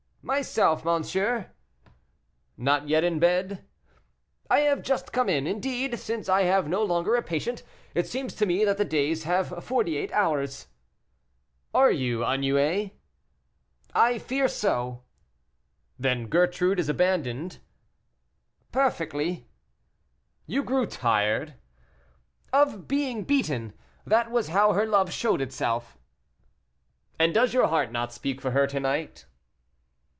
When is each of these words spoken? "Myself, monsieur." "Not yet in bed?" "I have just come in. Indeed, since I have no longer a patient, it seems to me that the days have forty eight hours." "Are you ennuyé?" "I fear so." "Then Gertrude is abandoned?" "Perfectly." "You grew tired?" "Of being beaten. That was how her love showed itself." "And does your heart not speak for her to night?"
"Myself, 0.23 0.85
monsieur." 0.85 1.49
"Not 2.55 2.87
yet 2.87 3.03
in 3.03 3.17
bed?" 3.17 3.65
"I 4.51 4.59
have 4.61 4.83
just 4.83 5.11
come 5.11 5.27
in. 5.27 5.47
Indeed, 5.47 5.97
since 5.97 6.29
I 6.29 6.43
have 6.43 6.69
no 6.69 6.83
longer 6.83 7.15
a 7.15 7.23
patient, 7.23 7.63
it 7.95 8.05
seems 8.07 8.35
to 8.35 8.45
me 8.45 8.63
that 8.63 8.77
the 8.77 8.85
days 8.85 9.23
have 9.23 9.63
forty 9.65 9.97
eight 9.97 10.11
hours." 10.13 10.67
"Are 11.73 11.89
you 11.91 12.19
ennuyé?" 12.19 12.91
"I 13.95 14.19
fear 14.19 14.47
so." 14.47 15.01
"Then 15.97 16.27
Gertrude 16.27 16.79
is 16.79 16.87
abandoned?" 16.87 17.57
"Perfectly." 18.71 19.47
"You 20.45 20.61
grew 20.63 20.85
tired?" 20.85 21.55
"Of 22.53 22.87
being 22.87 23.23
beaten. 23.23 23.73
That 24.05 24.29
was 24.29 24.49
how 24.49 24.73
her 24.73 24.85
love 24.85 25.11
showed 25.11 25.41
itself." 25.41 25.97
"And 27.19 27.33
does 27.33 27.55
your 27.55 27.67
heart 27.69 27.91
not 27.91 28.13
speak 28.13 28.39
for 28.39 28.51
her 28.51 28.67
to 28.67 28.79
night?" 28.79 29.25